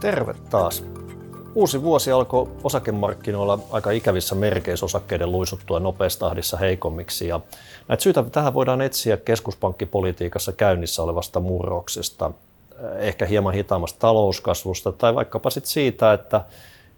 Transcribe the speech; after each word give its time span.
Terve 0.00 0.34
taas. 0.50 0.84
Uusi 1.54 1.82
vuosi 1.82 2.12
alkoi 2.12 2.48
osakemarkkinoilla 2.64 3.58
aika 3.70 3.90
ikävissä 3.90 4.34
merkeissä 4.34 4.86
osakkeiden 4.86 5.32
luisuttua 5.32 5.80
nopeassa 5.80 6.18
tahdissa 6.18 6.56
heikommiksi. 6.56 7.28
Ja 7.28 7.40
näitä 7.88 8.02
syitä 8.02 8.24
tähän 8.32 8.54
voidaan 8.54 8.80
etsiä 8.80 9.16
keskuspankkipolitiikassa 9.16 10.52
käynnissä 10.52 11.02
olevasta 11.02 11.40
murroksesta, 11.40 12.30
ehkä 12.98 13.26
hieman 13.26 13.54
hitaammasta 13.54 13.98
talouskasvusta 13.98 14.92
tai 14.92 15.14
vaikkapa 15.14 15.50
sit 15.50 15.66
siitä, 15.66 16.12
että, 16.12 16.44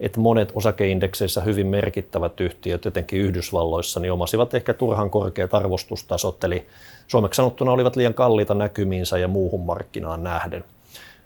että 0.02 0.20
monet 0.20 0.52
osakeindekseissä 0.54 1.40
hyvin 1.40 1.66
merkittävät 1.66 2.40
yhtiöt, 2.40 2.86
etenkin 2.86 3.20
Yhdysvalloissa, 3.20 4.00
niin 4.00 4.12
omasivat 4.12 4.54
ehkä 4.54 4.74
turhan 4.74 5.10
korkeat 5.10 5.54
arvostustasot, 5.54 6.44
eli 6.44 6.66
suomeksi 7.06 7.36
sanottuna 7.36 7.72
olivat 7.72 7.96
liian 7.96 8.14
kalliita 8.14 8.54
näkymiinsä 8.54 9.18
ja 9.18 9.28
muuhun 9.28 9.60
markkinaan 9.60 10.24
nähden. 10.24 10.64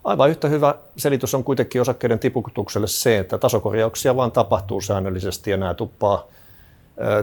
Aivan 0.04 0.30
yhtä 0.30 0.48
hyvä 0.48 0.74
selitys 0.96 1.34
on 1.34 1.44
kuitenkin 1.44 1.80
osakkeiden 1.80 2.18
tiputukselle 2.18 2.86
se, 2.86 3.18
että 3.18 3.38
tasokorjauksia 3.38 4.16
vaan 4.16 4.32
tapahtuu 4.32 4.80
säännöllisesti 4.80 5.50
ja 5.50 5.56
nämä 5.56 5.74
tuppaa, 5.74 6.26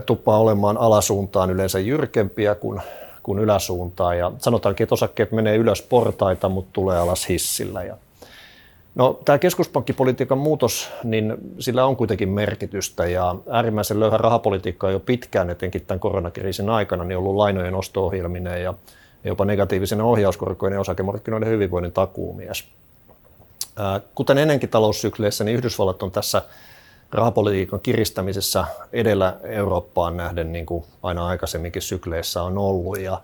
tuppaa 0.06 0.38
olemaan 0.38 0.76
alasuuntaan 0.76 1.50
yleensä 1.50 1.78
jyrkempiä 1.78 2.54
kuin, 2.54 2.80
kuin 3.22 3.38
yläsuuntaan. 3.38 4.18
Ja 4.18 4.32
sanotaankin, 4.38 4.84
että 4.84 4.94
osakkeet 4.94 5.32
menee 5.32 5.56
ylös 5.56 5.82
portaita, 5.82 6.48
mutta 6.48 6.70
tulee 6.72 6.98
alas 6.98 7.28
hissillä. 7.28 7.82
Ja 7.82 7.96
No, 8.94 9.20
tämä 9.24 9.38
keskuspankkipolitiikan 9.38 10.38
muutos, 10.38 10.90
niin 11.04 11.34
sillä 11.58 11.86
on 11.86 11.96
kuitenkin 11.96 12.28
merkitystä 12.28 13.06
ja 13.06 13.34
äärimmäisen 13.50 14.00
löyhä 14.00 14.16
rahapolitiikka 14.16 14.90
jo 14.90 15.00
pitkään, 15.00 15.50
etenkin 15.50 15.86
tämän 15.86 16.00
koronakriisin 16.00 16.70
aikana, 16.70 17.04
niin 17.04 17.18
ollut 17.18 17.36
lainojen 17.36 17.74
osto-ohjelmineen 17.74 18.62
ja 18.62 18.74
jopa 19.24 19.44
negatiivisena 19.44 20.04
ohjauskorkoinen 20.04 20.80
osakemarkkinoiden 20.80 21.48
hyvinvoinnin 21.48 21.92
takuumies. 21.92 22.64
Kuten 24.14 24.38
ennenkin 24.38 24.68
taloussykleissä, 24.68 25.44
niin 25.44 25.56
Yhdysvallat 25.56 26.02
on 26.02 26.10
tässä 26.10 26.42
rahapolitiikan 27.12 27.80
kiristämisessä 27.80 28.64
edellä 28.92 29.36
Eurooppaan 29.42 30.16
nähden, 30.16 30.52
niin 30.52 30.66
kuin 30.66 30.84
aina 31.02 31.26
aikaisemminkin 31.26 31.82
sykleissä 31.82 32.42
on 32.42 32.58
ollut. 32.58 33.00
Ja 33.00 33.20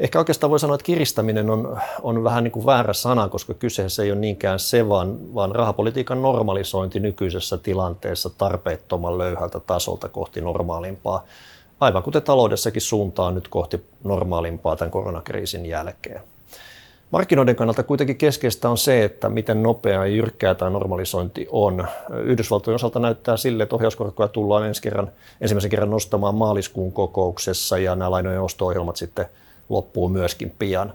ehkä 0.00 0.18
oikeastaan 0.18 0.50
voi 0.50 0.60
sanoa, 0.60 0.74
että 0.74 0.84
kiristäminen 0.84 1.50
on, 1.50 1.80
on 2.02 2.24
vähän 2.24 2.44
niin 2.44 2.52
kuin 2.52 2.66
väärä 2.66 2.92
sana, 2.92 3.28
koska 3.28 3.54
kyseessä 3.54 4.02
ei 4.02 4.12
ole 4.12 4.20
niinkään 4.20 4.58
se, 4.58 4.88
vaan, 4.88 5.34
vaan 5.34 5.54
rahapolitiikan 5.54 6.22
normalisointi 6.22 7.00
nykyisessä 7.00 7.58
tilanteessa 7.58 8.30
tarpeettoman 8.30 9.18
löyhältä 9.18 9.60
tasolta 9.60 10.08
kohti 10.08 10.40
normaalimpaa 10.40 11.24
aivan 11.80 12.02
kuten 12.02 12.22
taloudessakin 12.22 12.82
suuntaa 12.82 13.30
nyt 13.30 13.48
kohti 13.48 13.84
normaalimpaa 14.04 14.76
tämän 14.76 14.90
koronakriisin 14.90 15.66
jälkeen. 15.66 16.20
Markkinoiden 17.10 17.56
kannalta 17.56 17.82
kuitenkin 17.82 18.16
keskeistä 18.16 18.68
on 18.68 18.78
se, 18.78 19.04
että 19.04 19.28
miten 19.28 19.62
nopea 19.62 20.06
ja 20.06 20.06
jyrkkää 20.06 20.54
tämä 20.54 20.70
normalisointi 20.70 21.46
on. 21.50 21.88
Yhdysvaltojen 22.24 22.74
osalta 22.74 22.98
näyttää 23.00 23.36
sille, 23.36 23.62
että 23.62 23.76
ohjauskorkoja 23.76 24.28
tullaan 24.28 24.66
ensi 24.66 24.82
kerran, 24.82 25.10
ensimmäisen 25.40 25.70
kerran 25.70 25.90
nostamaan 25.90 26.34
maaliskuun 26.34 26.92
kokouksessa 26.92 27.78
ja 27.78 27.96
nämä 27.96 28.10
lainojen 28.10 28.42
osto-ohjelmat 28.42 28.96
sitten 28.96 29.26
loppuu 29.68 30.08
myöskin 30.08 30.52
pian. 30.58 30.92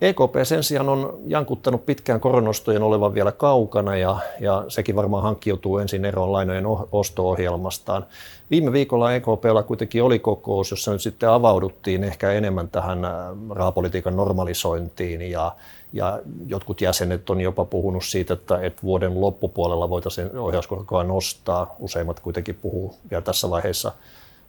EKP 0.00 0.34
sen 0.44 0.62
sijaan 0.62 0.88
on 0.88 1.18
jankuttanut 1.26 1.86
pitkään 1.86 2.20
koronostojen 2.20 2.82
olevan 2.82 3.14
vielä 3.14 3.32
kaukana 3.32 3.96
ja, 3.96 4.18
ja 4.40 4.64
sekin 4.68 4.96
varmaan 4.96 5.22
hankkiutuu 5.22 5.78
ensin 5.78 6.04
eroon 6.04 6.32
lainojen 6.32 6.64
osto-ohjelmastaan. 6.92 8.06
Viime 8.50 8.72
viikolla 8.72 9.14
EKPlla 9.14 9.62
kuitenkin 9.62 10.02
oli 10.02 10.18
kokous, 10.18 10.70
jossa 10.70 10.92
nyt 10.92 11.00
sitten 11.00 11.28
avauduttiin 11.30 12.04
ehkä 12.04 12.32
enemmän 12.32 12.68
tähän 12.68 13.04
äh, 13.04 13.12
rahapolitiikan 13.50 14.16
normalisointiin 14.16 15.30
ja, 15.30 15.52
ja 15.92 16.20
jotkut 16.46 16.80
jäsenet 16.80 17.30
on 17.30 17.40
jopa 17.40 17.64
puhunut 17.64 18.04
siitä, 18.04 18.34
että, 18.34 18.60
että 18.60 18.82
vuoden 18.82 19.20
loppupuolella 19.20 19.88
voitaisiin 19.88 20.38
ohjauskorkoa 20.38 21.04
nostaa. 21.04 21.74
Useimmat 21.78 22.20
kuitenkin 22.20 22.58
puhuu 22.62 22.94
vielä 23.10 23.22
tässä 23.22 23.50
vaiheessa 23.50 23.92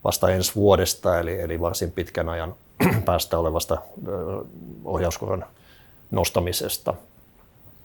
vasta 0.03 0.29
ensi 0.29 0.51
vuodesta, 0.55 1.19
eli, 1.19 1.41
eli 1.41 1.61
varsin 1.61 1.91
pitkän 1.91 2.29
ajan 2.29 2.55
päästä 3.05 3.39
olevasta 3.39 3.77
ohjauskoron 4.85 5.45
nostamisesta. 6.11 6.93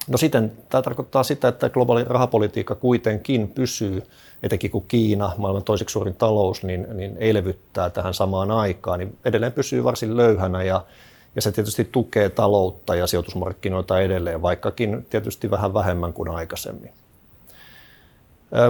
No 0.08 0.18
sitten 0.18 0.52
tämä 0.68 0.82
tarkoittaa 0.82 1.22
sitä, 1.22 1.48
että 1.48 1.70
globaali 1.70 2.04
rahapolitiikka 2.04 2.74
kuitenkin 2.74 3.48
pysyy, 3.48 4.02
etenkin 4.42 4.70
kun 4.70 4.84
Kiina, 4.88 5.32
maailman 5.36 5.64
toiseksi 5.64 5.92
suurin 5.92 6.14
talous, 6.14 6.62
niin, 6.62 6.86
niin 6.96 7.34
levyttää 7.34 7.90
tähän 7.90 8.14
samaan 8.14 8.50
aikaan, 8.50 8.98
niin 8.98 9.18
edelleen 9.24 9.52
pysyy 9.52 9.84
varsin 9.84 10.16
löyhänä 10.16 10.62
ja, 10.62 10.84
ja 11.36 11.42
se 11.42 11.52
tietysti 11.52 11.84
tukee 11.84 12.28
taloutta 12.28 12.94
ja 12.94 13.06
sijoitusmarkkinoita 13.06 14.00
edelleen, 14.00 14.42
vaikkakin 14.42 15.06
tietysti 15.10 15.50
vähän 15.50 15.74
vähemmän 15.74 16.12
kuin 16.12 16.28
aikaisemmin. 16.28 16.92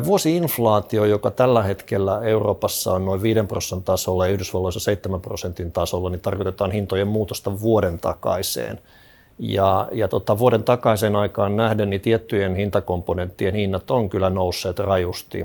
Vuosi-inflaatio, 0.04 1.04
joka 1.04 1.30
tällä 1.30 1.62
hetkellä 1.62 2.20
Euroopassa 2.22 2.92
on 2.92 3.04
noin 3.04 3.22
5 3.22 3.40
prosentin 3.48 3.84
tasolla 3.84 4.26
ja 4.26 4.32
Yhdysvalloissa 4.32 4.80
7 4.80 5.20
prosentin 5.20 5.72
tasolla, 5.72 6.10
niin 6.10 6.20
tarkoitetaan 6.20 6.70
hintojen 6.70 7.08
muutosta 7.08 7.60
vuoden 7.60 7.98
takaiseen. 7.98 8.78
Ja, 9.38 9.88
ja 9.92 10.08
tota, 10.08 10.38
vuoden 10.38 10.64
takaiseen 10.64 11.16
aikaan 11.16 11.56
nähden, 11.56 11.90
niin 11.90 12.00
tiettyjen 12.00 12.56
hintakomponenttien 12.56 13.54
hinnat 13.54 13.90
on 13.90 14.08
kyllä 14.08 14.30
nousseet 14.30 14.78
rajusti. 14.78 15.44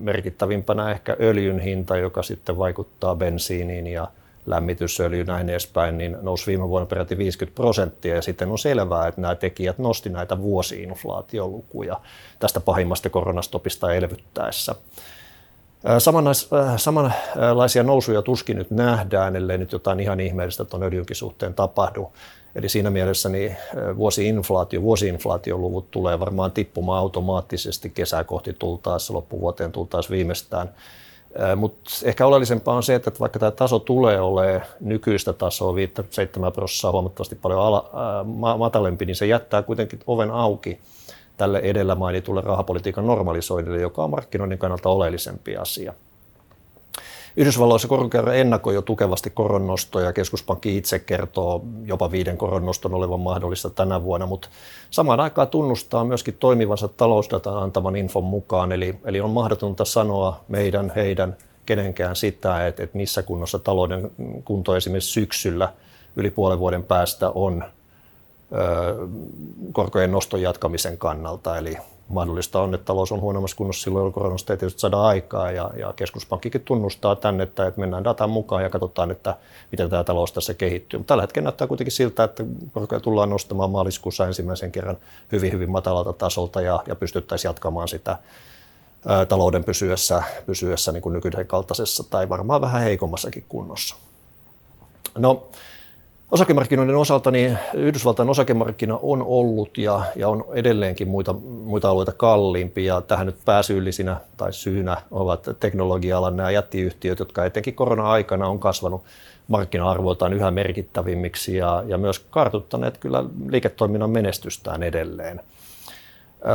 Merkittävimpänä 0.00 0.90
ehkä 0.90 1.16
öljyn 1.20 1.60
hinta, 1.60 1.96
joka 1.96 2.22
sitten 2.22 2.58
vaikuttaa 2.58 3.14
bensiiniin 3.14 3.86
ja 3.86 4.08
lämmitysöljy 4.46 5.24
näin 5.24 5.48
edespäin, 5.48 5.98
niin 5.98 6.16
nousi 6.22 6.46
viime 6.46 6.68
vuonna 6.68 6.86
peräti 6.86 7.18
50 7.18 7.54
prosenttia 7.54 8.14
ja 8.14 8.22
sitten 8.22 8.50
on 8.50 8.58
selvää, 8.58 9.08
että 9.08 9.20
nämä 9.20 9.34
tekijät 9.34 9.78
nosti 9.78 10.10
näitä 10.10 10.38
vuosi-inflaatiolukuja 10.40 12.00
tästä 12.38 12.60
pahimmasta 12.60 13.10
koronastopista 13.10 13.94
elvyttäessä. 13.94 14.74
Samanlaisia 16.76 17.82
nousuja 17.82 18.22
tuskin 18.22 18.56
nyt 18.56 18.70
nähdään, 18.70 19.36
ellei 19.36 19.58
nyt 19.58 19.72
jotain 19.72 20.00
ihan 20.00 20.20
ihmeellistä 20.20 20.64
tuon 20.64 20.82
öljynkin 20.82 21.16
suhteen 21.16 21.54
tapahdu. 21.54 22.12
Eli 22.54 22.68
siinä 22.68 22.90
mielessä 22.90 23.28
niin 23.28 23.56
vuosi-inflaatio, 23.96 24.82
vuosi-inflaatioluvut 24.82 25.90
tulee 25.90 26.20
varmaan 26.20 26.52
tippumaan 26.52 26.98
automaattisesti 26.98 27.90
kesää 27.90 28.24
kohti 28.24 28.52
tultaessa, 28.52 29.14
loppuvuoteen 29.14 29.72
tultaessa 29.72 30.10
viimeistään 30.10 30.74
mutta 31.56 31.90
ehkä 32.04 32.26
oleellisempaa 32.26 32.76
on 32.76 32.82
se, 32.82 32.94
että 32.94 33.10
vaikka 33.20 33.38
tämä 33.38 33.50
taso 33.50 33.78
tulee 33.78 34.20
olemaan 34.20 34.62
nykyistä 34.80 35.32
tasoa 35.32 35.72
5-7 35.72 35.76
prosenttia 36.52 36.92
huomattavasti 36.92 37.34
paljon 37.34 37.60
ala, 37.60 37.90
ää, 37.94 38.24
matalempi, 38.58 39.06
niin 39.06 39.16
se 39.16 39.26
jättää 39.26 39.62
kuitenkin 39.62 40.00
oven 40.06 40.30
auki 40.30 40.78
tälle 41.36 41.58
edellä 41.58 41.94
mainitulle 41.94 42.40
rahapolitiikan 42.40 43.06
normalisoinnille, 43.06 43.80
joka 43.80 44.04
on 44.04 44.10
markkinoinnin 44.10 44.58
kannalta 44.58 44.88
oleellisempi 44.88 45.56
asia. 45.56 45.92
Yhdysvalloissa 47.36 47.88
koronkerran 47.88 48.36
ennakoi 48.36 48.74
jo 48.74 48.82
tukevasti 48.82 49.30
koronnostoja. 49.30 50.12
Keskuspankki 50.12 50.76
itse 50.76 50.98
kertoo 50.98 51.64
jopa 51.84 52.10
viiden 52.10 52.38
koronnoston 52.38 52.94
olevan 52.94 53.20
mahdollista 53.20 53.70
tänä 53.70 54.02
vuonna, 54.02 54.26
mutta 54.26 54.48
samaan 54.90 55.20
aikaan 55.20 55.48
tunnustaa 55.48 56.04
myöskin 56.04 56.36
toimivansa 56.40 56.88
talousdatan 56.88 57.56
antavan 57.56 57.96
infon 57.96 58.24
mukaan. 58.24 58.72
Eli, 58.72 58.94
eli 59.04 59.20
on 59.20 59.30
mahdotonta 59.30 59.84
sanoa 59.84 60.40
meidän, 60.48 60.92
heidän, 60.96 61.36
kenenkään 61.66 62.16
sitä, 62.16 62.66
että, 62.66 62.82
että 62.82 62.98
missä 62.98 63.22
kunnossa 63.22 63.58
talouden 63.58 64.10
kunto 64.44 64.76
esimerkiksi 64.76 65.12
syksyllä 65.12 65.72
yli 66.16 66.30
puolen 66.30 66.58
vuoden 66.58 66.84
päästä 66.84 67.30
on 67.30 67.64
korkojen 69.72 70.12
noston 70.12 70.42
jatkamisen 70.42 70.98
kannalta. 70.98 71.58
Eli 71.58 71.76
mahdollista 72.08 72.60
on, 72.60 72.74
että 72.74 72.84
talous 72.84 73.12
on 73.12 73.20
huonommassa 73.20 73.56
kunnossa 73.56 73.82
silloin, 73.82 74.00
jolloin 74.00 74.14
koronasta 74.14 74.52
ei 74.52 74.56
tietysti 74.56 74.80
saada 74.80 75.02
aikaa 75.02 75.50
ja, 75.50 75.70
ja 75.76 75.92
keskuspankkikin 75.92 76.60
tunnustaa 76.60 77.16
tänne, 77.16 77.42
että, 77.42 77.66
että 77.66 77.80
mennään 77.80 78.04
datan 78.04 78.30
mukaan 78.30 78.62
ja 78.62 78.70
katsotaan, 78.70 79.10
että 79.10 79.36
miten 79.72 79.90
tämä 79.90 80.04
talous 80.04 80.32
tässä 80.32 80.54
kehittyy. 80.54 80.98
Mutta 80.98 81.08
tällä 81.08 81.22
hetkellä 81.22 81.44
näyttää 81.44 81.66
kuitenkin 81.66 81.92
siltä, 81.92 82.24
että 82.24 82.44
korkoja 82.72 83.00
tullaan 83.00 83.30
nostamaan 83.30 83.70
maaliskuussa 83.70 84.26
ensimmäisen 84.26 84.72
kerran 84.72 84.96
hyvin, 85.32 85.52
hyvin 85.52 85.70
matalalta 85.70 86.12
tasolta 86.12 86.60
ja, 86.60 86.82
ja 86.86 86.94
pystyttäisiin 86.94 87.48
jatkamaan 87.48 87.88
sitä 87.88 88.18
ää, 89.06 89.26
talouden 89.26 89.64
pysyessä, 89.64 90.22
pysyessä 90.46 90.92
niin 90.92 91.02
kuin 91.02 91.12
nykyisen 91.12 91.46
kaltaisessa 91.46 92.04
tai 92.10 92.28
varmaan 92.28 92.60
vähän 92.60 92.82
heikommassakin 92.82 93.44
kunnossa. 93.48 93.96
No, 95.18 95.46
Osakemarkkinoiden 96.32 96.96
osalta 96.96 97.30
niin 97.30 97.58
Yhdysvaltain 97.74 98.30
osakemarkkina 98.30 98.98
on 99.02 99.22
ollut 99.22 99.78
ja, 99.78 100.02
ja 100.16 100.28
on 100.28 100.44
edelleenkin 100.52 101.08
muita, 101.08 101.32
muita 101.64 101.90
alueita 101.90 102.12
kalliimpi 102.12 102.84
ja 102.84 103.00
tähän 103.00 103.26
nyt 103.26 103.36
pääsyyllisinä 103.44 104.16
tai 104.36 104.52
syynä 104.52 104.96
ovat 105.10 105.48
teknologia-alan 105.60 106.36
nämä 106.36 106.50
jättiyhtiöt, 106.50 107.18
jotka 107.18 107.44
etenkin 107.44 107.74
korona-aikana 107.74 108.48
on 108.48 108.58
kasvanut 108.58 109.02
markkina-arvoiltaan 109.48 110.32
yhä 110.32 110.50
merkittävimmiksi 110.50 111.56
ja, 111.56 111.84
ja 111.86 111.98
myös 111.98 112.18
kartuttaneet 112.18 112.98
kyllä 112.98 113.24
liiketoiminnan 113.48 114.10
menestystään 114.10 114.82
edelleen. 114.82 115.40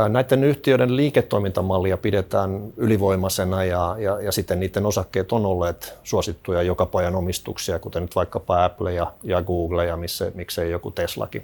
Näiden 0.08 0.44
yhtiöiden 0.44 0.96
liiketoimintamallia 0.96 1.96
pidetään 1.96 2.72
ylivoimaisena 2.76 3.64
ja, 3.64 3.96
ja, 3.98 4.20
ja 4.20 4.32
sitten 4.32 4.60
niiden 4.60 4.86
osakkeet 4.86 5.32
on 5.32 5.46
olleet 5.46 5.94
suosittuja 6.04 6.62
joka 6.62 6.86
pajan 6.86 7.16
omistuksia, 7.16 7.78
kuten 7.78 8.02
nyt 8.02 8.16
vaikkapa 8.16 8.64
Apple 8.64 8.92
ja, 8.92 9.12
ja 9.22 9.42
Google 9.42 9.86
ja 9.86 9.96
missä, 9.96 10.32
miksei 10.34 10.70
joku 10.70 10.90
Teslakin. 10.90 11.42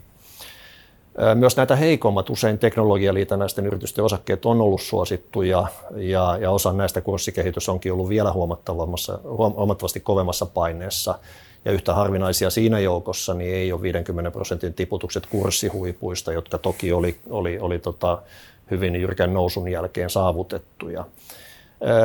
Myös 1.35 1.57
näitä 1.57 1.77
heikommat, 1.77 2.31
usein 2.31 2.59
teknologialiitännäisten 2.59 3.67
yritysten 3.67 4.05
osakkeet 4.05 4.47
on 4.47 4.61
ollut 4.61 4.81
suosittuja 4.81 5.67
ja, 5.97 6.39
ja 6.41 6.51
osa 6.51 6.73
näistä 6.73 7.01
kurssikehitys 7.01 7.69
onkin 7.69 7.93
ollut 7.93 8.09
vielä 8.09 8.33
huomattavasti 8.33 10.01
kovemmassa 10.01 10.47
paineessa. 10.47 11.19
Ja 11.65 11.73
yhtä 11.73 11.95
harvinaisia 11.95 12.51
siinä 12.51 12.79
joukossa 12.79 13.35
niin 13.35 13.55
ei 13.55 13.73
ole 13.73 13.83
50 13.83 14.31
prosentin 14.31 14.75
tiputukset 14.75 15.27
kurssihuipuista, 15.27 16.33
jotka 16.33 16.59
toki 16.59 16.93
oli, 16.93 17.17
oli, 17.31 17.59
oli 17.59 17.79
tota, 17.79 18.23
hyvin 18.71 18.97
jyrkän 18.97 19.35
nousun 19.35 19.69
jälkeen 19.69 20.11
saavutettuja. 20.11 21.05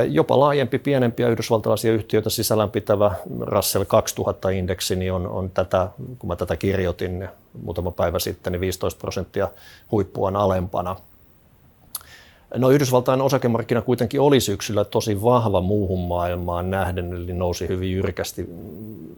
Jopa 0.10 0.40
laajempi, 0.40 0.80
pienempiä 0.80 1.28
yhdysvaltalaisia 1.30 1.94
yhtiöitä 1.94 2.30
sisällään 2.30 2.72
pitävä 2.72 3.12
Russell 3.40 3.84
2000-indeksi 3.84 4.96
niin 4.96 5.14
on, 5.14 5.28
on 5.28 5.50
tätä, 5.50 5.88
kun 6.20 6.28
mä 6.28 6.36
tätä 6.36 6.56
kirjoitin 6.56 7.28
muutama 7.64 7.92
päivä 7.92 8.20
sitten, 8.20 8.54
niin 8.54 8.62
15 8.62 9.00
prosenttia 9.00 9.48
huippuaan 9.92 10.36
alempana. 10.36 10.96
No 12.56 12.70
Yhdysvaltain 12.70 13.22
osakemarkkina 13.22 13.82
kuitenkin 13.82 14.22
oli 14.22 14.40
syksyllä 14.40 14.86
tosi 14.86 15.22
vahva 15.22 15.62
muuhun 15.62 16.08
maailmaan 16.08 16.70
nähden, 16.70 17.14
eli 17.14 17.34
nousi 17.34 17.68
hyvin 17.68 17.92
jyrkästi 17.92 18.50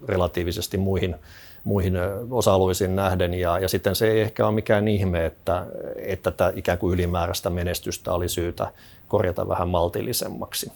relatiivisesti 0.06 0.78
muihin, 0.78 1.16
muihin 1.64 1.94
osa-alueisiin 2.32 2.96
nähden. 2.96 3.34
Ja, 3.34 3.60
ja 3.60 3.70
sitten 3.70 3.96
se 3.96 4.12
ei 4.12 4.22
ehkä 4.22 4.48
ole 4.48 4.56
mikään 4.56 4.88
ihme, 4.88 5.26
että, 5.26 5.66
että 5.96 6.32
tätä 6.32 6.54
ikään 6.56 6.78
kuin 6.78 6.94
ylimääräistä 6.94 7.50
menestystä 7.50 8.14
oli 8.14 8.30
syytä 8.30 8.68
korjata 9.08 9.48
vähän 9.48 9.70
maltillisemmaksi. 9.70 10.72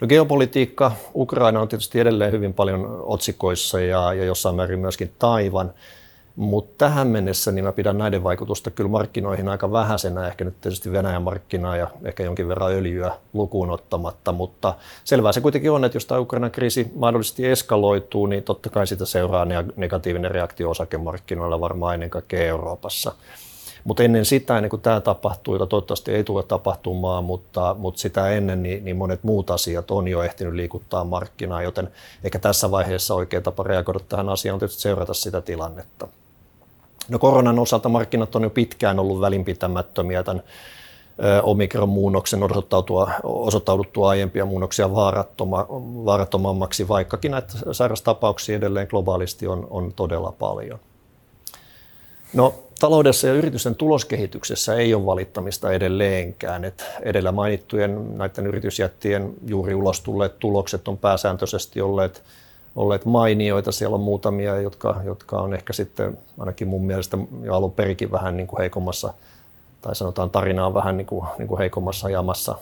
No 0.00 0.06
geopolitiikka, 0.06 0.92
Ukraina 1.14 1.60
on 1.60 1.68
tietysti 1.68 2.00
edelleen 2.00 2.32
hyvin 2.32 2.54
paljon 2.54 3.02
otsikoissa 3.06 3.80
ja, 3.80 4.14
ja 4.14 4.24
jossain 4.24 4.56
määrin 4.56 4.78
myöskin 4.78 5.12
Taivan. 5.18 5.72
Mutta 6.36 6.74
tähän 6.78 7.06
mennessä 7.06 7.52
niin 7.52 7.64
mä 7.64 7.72
pidän 7.72 7.98
näiden 7.98 8.22
vaikutusta 8.22 8.70
kyllä 8.70 8.90
markkinoihin 8.90 9.48
aika 9.48 9.72
vähäisenä, 9.72 10.26
ehkä 10.26 10.44
nyt 10.44 10.60
tietysti 10.60 10.92
Venäjän 10.92 11.22
markkinaa 11.22 11.76
ja 11.76 11.90
ehkä 12.04 12.22
jonkin 12.22 12.48
verran 12.48 12.72
öljyä 12.72 13.12
lukuun 13.32 13.70
ottamatta, 13.70 14.32
mutta 14.32 14.74
selvää 15.04 15.32
se 15.32 15.40
kuitenkin 15.40 15.70
on, 15.70 15.84
että 15.84 15.96
jos 15.96 16.06
tämä 16.06 16.20
Ukrainan 16.20 16.50
kriisi 16.50 16.92
mahdollisesti 16.94 17.46
eskaloituu, 17.46 18.26
niin 18.26 18.42
totta 18.42 18.70
kai 18.70 18.86
sitä 18.86 19.04
seuraa 19.04 19.46
negatiivinen 19.76 20.30
reaktio 20.30 20.70
osakemarkkinoilla 20.70 21.60
varmaan 21.60 21.94
ennen 21.94 22.10
kaikkea 22.10 22.46
Euroopassa. 22.46 23.12
Mutta 23.84 24.02
ennen 24.02 24.24
sitä, 24.24 24.56
ennen 24.56 24.70
kuin 24.70 24.82
tämä 24.82 25.00
tapahtuu, 25.00 25.54
jota 25.54 25.66
toivottavasti 25.66 26.12
ei 26.12 26.24
tule 26.24 26.42
tapahtumaan, 26.42 27.24
mutta, 27.24 27.76
mutta 27.78 28.00
sitä 28.00 28.30
ennen 28.30 28.62
niin, 28.62 28.84
niin 28.84 28.96
monet 28.96 29.24
muut 29.24 29.50
asiat 29.50 29.90
on 29.90 30.08
jo 30.08 30.22
ehtinyt 30.22 30.54
liikuttaa 30.54 31.04
markkinaa, 31.04 31.62
joten 31.62 31.88
ehkä 32.24 32.38
tässä 32.38 32.70
vaiheessa 32.70 33.14
oikea 33.14 33.40
tapa 33.40 33.62
reagoida 33.62 34.00
tähän 34.08 34.28
asiaan 34.28 34.54
on 34.54 34.58
tietysti 34.58 34.82
seurata 34.82 35.14
sitä 35.14 35.40
tilannetta. 35.40 36.08
No 37.10 37.18
koronan 37.18 37.58
osalta 37.58 37.88
markkinat 37.88 38.36
on 38.36 38.42
jo 38.42 38.50
pitkään 38.50 38.98
ollut 38.98 39.20
välinpitämättömiä 39.20 40.22
tämän 40.22 40.42
omikron-muunnoksen 41.42 42.40
osoittauduttua 43.22 44.08
aiempia 44.08 44.44
muunnoksia 44.44 44.94
vaarattoma, 44.94 45.66
vaarattomammaksi, 46.04 46.88
vaikkakin 46.88 47.30
näitä 47.30 47.52
sairastapauksia 47.72 48.56
edelleen 48.56 48.86
globaalisti 48.90 49.46
on, 49.46 49.66
on 49.70 49.92
todella 49.96 50.32
paljon. 50.38 50.78
No, 52.34 52.54
taloudessa 52.80 53.26
ja 53.26 53.32
yritysten 53.32 53.74
tuloskehityksessä 53.74 54.74
ei 54.74 54.94
ole 54.94 55.06
valittamista 55.06 55.72
edelleenkään. 55.72 56.64
Et 56.64 56.84
edellä 57.02 57.32
mainittujen 57.32 58.18
näiden 58.18 58.46
yritysjättien 58.46 59.34
juuri 59.46 59.74
ulos 59.74 60.00
tulleet 60.00 60.38
tulokset 60.38 60.88
on 60.88 60.98
pääsääntöisesti 60.98 61.80
olleet 61.80 62.22
olleet 62.76 63.04
mainioita. 63.04 63.72
Siellä 63.72 63.94
on 63.94 64.00
muutamia, 64.00 64.60
jotka, 64.60 65.00
jotka 65.04 65.36
on 65.36 65.54
ehkä 65.54 65.72
sitten 65.72 66.18
ainakin 66.38 66.68
mun 66.68 66.86
mielestä 66.86 67.18
jo 67.42 67.54
alun 67.54 67.72
perikin 67.72 68.12
vähän 68.12 68.36
niin 68.36 68.46
kuin 68.46 68.58
heikommassa, 68.58 69.14
tai 69.82 69.94
sanotaan 69.94 70.30
tarinaa 70.30 70.74
vähän 70.74 70.96
niin 70.96 71.06
kuin, 71.06 71.26
niin 71.38 71.48
kuin 71.48 71.58
heikommassa 71.58 72.10
jamassa. 72.10 72.54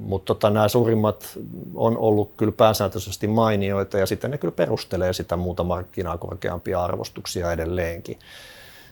Mutta 0.00 0.34
tota, 0.34 0.50
nämä 0.50 0.68
suurimmat 0.68 1.38
on 1.74 1.98
ollut 1.98 2.30
kyllä 2.36 2.52
pääsääntöisesti 2.52 3.26
mainioita 3.26 3.98
ja 3.98 4.06
sitten 4.06 4.30
ne 4.30 4.38
kyllä 4.38 4.52
perustelee 4.56 5.12
sitä 5.12 5.36
muuta 5.36 5.64
markkinaa 5.64 6.18
korkeampia 6.18 6.84
arvostuksia 6.84 7.52
edelleenkin. 7.52 8.18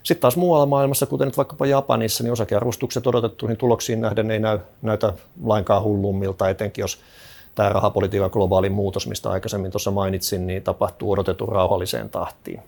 Sitten 0.03 0.21
taas 0.21 0.37
muualla 0.37 0.67
maailmassa, 0.67 1.07
kuten 1.07 1.29
nyt 1.29 1.37
vaikkapa 1.37 1.67
Japanissa, 1.67 2.25
niin 2.25 2.33
osakearvostukset 2.33 3.07
odotettuihin 3.07 3.57
tuloksiin 3.57 4.01
nähden 4.01 4.31
ei 4.31 4.39
näy, 4.39 4.59
näytä 4.83 5.13
lainkaan 5.45 5.83
hullummilta, 5.83 6.49
etenkin 6.49 6.83
jos 6.83 6.99
tämä 7.55 7.69
rahapolitiikan 7.69 8.31
globaali 8.33 8.69
muutos, 8.69 9.07
mistä 9.07 9.31
aikaisemmin 9.31 9.71
tuossa 9.71 9.91
mainitsin, 9.91 10.47
niin 10.47 10.63
tapahtuu 10.63 11.13
odotetun 11.13 11.49
rauhalliseen 11.49 12.11
tahtiin. 12.11 12.63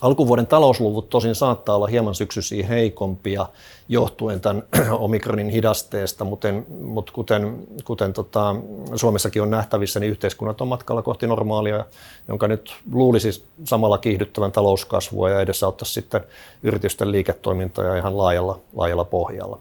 Alkuvuoden 0.00 0.46
talousluvut 0.46 1.10
tosin 1.10 1.34
saattaa 1.34 1.76
olla 1.76 1.86
hieman 1.86 2.14
syksyisiä 2.14 2.66
heikompia 2.66 3.46
johtuen 3.88 4.40
tämän 4.40 4.62
omikronin 4.90 5.50
hidasteesta, 5.50 6.24
mutta, 6.24 6.48
mutta 6.80 7.12
kuten, 7.12 7.58
kuten 7.84 8.12
tota, 8.12 8.56
Suomessakin 8.94 9.42
on 9.42 9.50
nähtävissä, 9.50 10.00
niin 10.00 10.10
yhteiskunnat 10.10 10.60
on 10.60 10.68
matkalla 10.68 11.02
kohti 11.02 11.26
normaalia, 11.26 11.84
jonka 12.28 12.48
nyt 12.48 12.76
luulisi 12.92 13.44
samalla 13.64 13.98
kiihdyttävän 13.98 14.52
talouskasvua 14.52 15.30
ja 15.30 15.40
edesauttaa 15.40 15.84
sitten 15.84 16.20
yritysten 16.62 17.12
liiketoimintaa 17.12 17.96
ihan 17.96 18.18
laajalla, 18.18 18.58
laajalla 18.76 19.04
pohjalla. 19.04 19.58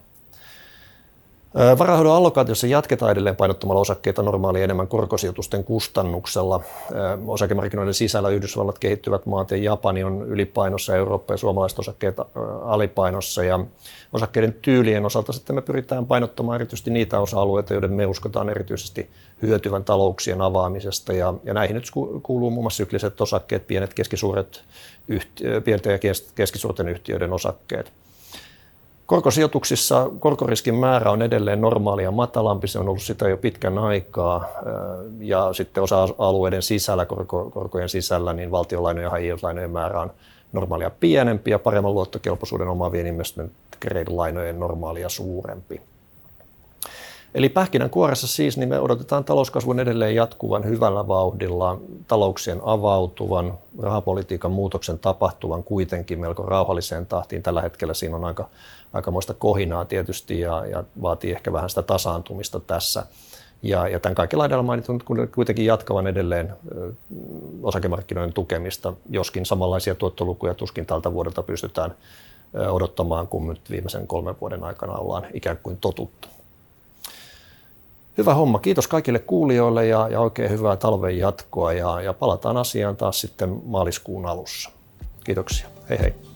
Varahoidon 1.53 2.15
allokaatiossa 2.15 2.67
jatketaan 2.67 3.11
edelleen 3.11 3.35
painottamalla 3.35 3.81
osakkeita 3.81 4.23
normaali 4.23 4.63
enemmän 4.63 4.87
korkosijoitusten 4.87 5.63
kustannuksella. 5.63 6.61
Osakemarkkinoiden 7.27 7.93
sisällä 7.93 8.29
Yhdysvallat 8.29 8.79
kehittyvät 8.79 9.25
maat 9.25 9.51
ja 9.51 9.57
Japani 9.57 10.03
on 10.03 10.25
ylipainossa, 10.27 10.95
Eurooppa 10.95 11.33
ja 11.33 11.37
suomalaiset 11.37 11.79
osakkeet 11.79 12.15
alipainossa. 12.61 13.43
Ja 13.43 13.59
osakkeiden 14.13 14.55
tyylien 14.61 15.05
osalta 15.05 15.33
sitten 15.33 15.55
me 15.55 15.61
pyritään 15.61 16.05
painottamaan 16.05 16.55
erityisesti 16.55 16.91
niitä 16.91 17.19
osa-alueita, 17.19 17.73
joiden 17.73 17.93
me 17.93 18.05
uskotaan 18.05 18.49
erityisesti 18.49 19.09
hyötyvän 19.41 19.83
talouksien 19.83 20.41
avaamisesta. 20.41 21.13
Ja, 21.13 21.33
ja 21.43 21.53
näihin 21.53 21.75
nyt 21.75 21.91
kuuluu 22.23 22.49
muun 22.49 22.63
muassa 22.63 22.77
sykliset 22.77 23.21
osakkeet, 23.21 23.67
pienet 23.67 23.93
keskisuuret, 23.93 24.61
yhti- 25.07 25.43
pienten 25.63 25.91
ja 25.91 25.99
keskisuurten 26.35 26.89
yhtiöiden 26.89 27.33
osakkeet. 27.33 27.91
Korkosijoituksissa 29.07 30.09
korkoriskin 30.19 30.75
määrä 30.75 31.11
on 31.11 31.21
edelleen 31.21 31.61
normaalia 31.61 32.11
matalampi, 32.11 32.67
se 32.67 32.79
on 32.79 32.89
ollut 32.89 33.01
sitä 33.01 33.29
jo 33.29 33.37
pitkän 33.37 33.77
aikaa 33.77 34.47
ja 35.19 35.53
sitten 35.53 35.83
osa-alueiden 35.83 36.61
sisällä, 36.61 37.05
korko, 37.05 37.49
korkojen 37.49 37.89
sisällä, 37.89 38.33
niin 38.33 38.51
valtionlainojen 38.51 39.11
ja 39.11 39.35
high 39.35 39.71
määrä 39.71 40.01
on 40.01 40.11
normaalia 40.53 40.91
pienempi 40.99 41.51
ja 41.51 41.59
paremman 41.59 41.93
luottokelpoisuuden 41.93 42.67
omaavien 42.67 43.07
investment 43.07 43.51
grade-lainojen 43.85 44.59
normaalia 44.59 45.09
suurempi. 45.09 45.81
Eli 47.35 47.53
kuoressa 47.91 48.27
siis 48.27 48.57
niin 48.57 48.69
me 48.69 48.79
odotetaan 48.79 49.23
talouskasvun 49.23 49.79
edelleen 49.79 50.15
jatkuvan 50.15 50.65
hyvällä 50.65 51.07
vauhdilla, 51.07 51.79
talouksien 52.07 52.61
avautuvan, 52.63 53.53
rahapolitiikan 53.79 54.51
muutoksen 54.51 54.99
tapahtuvan 54.99 55.63
kuitenkin 55.63 56.19
melko 56.19 56.43
rauhalliseen 56.43 57.05
tahtiin. 57.05 57.43
Tällä 57.43 57.61
hetkellä 57.61 57.93
siinä 57.93 58.15
on 58.15 58.25
aika, 58.25 58.47
aikamoista 58.93 59.33
kohinaa 59.33 59.85
tietysti 59.85 60.39
ja, 60.39 60.65
ja 60.65 60.83
vaatii 61.01 61.31
ehkä 61.31 61.53
vähän 61.53 61.69
sitä 61.69 61.81
tasaantumista 61.81 62.59
tässä. 62.59 63.05
Ja, 63.63 63.87
ja 63.87 63.99
tämän 63.99 64.15
kaiken 64.15 64.39
laidalla 64.39 64.63
mainitun 64.63 65.01
kuitenkin 65.35 65.65
jatkavan 65.65 66.07
edelleen 66.07 66.53
osakemarkkinoiden 67.63 68.33
tukemista, 68.33 68.93
joskin 69.09 69.45
samanlaisia 69.45 69.95
tuottolukuja 69.95 70.53
tuskin 70.53 70.85
tältä 70.85 71.13
vuodelta 71.13 71.43
pystytään 71.43 71.95
odottamaan, 72.69 73.27
kun 73.27 73.47
nyt 73.47 73.61
viimeisen 73.69 74.07
kolmen 74.07 74.35
vuoden 74.41 74.63
aikana 74.63 74.93
ollaan 74.93 75.25
ikään 75.33 75.57
kuin 75.63 75.77
totuttu. 75.77 76.27
Hyvä 78.17 78.33
homma. 78.33 78.59
Kiitos 78.59 78.87
kaikille 78.87 79.19
kuulijoille 79.19 79.87
ja, 79.87 80.07
ja 80.11 80.19
oikein 80.19 80.51
hyvää 80.51 80.75
talven 80.75 81.17
jatkoa 81.17 81.73
ja, 81.73 82.01
ja 82.01 82.13
palataan 82.13 82.57
asiaan 82.57 82.95
taas 82.95 83.21
sitten 83.21 83.61
maaliskuun 83.65 84.25
alussa. 84.25 84.69
Kiitoksia. 85.23 85.67
Hei 85.89 85.99
hei. 85.99 86.26